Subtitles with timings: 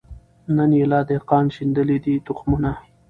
[0.55, 2.71] نن ایله دهقان شیندلي دي تخمونه